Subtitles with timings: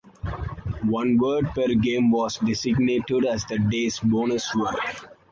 [0.87, 4.73] One word per game was designated as the day's bonus word.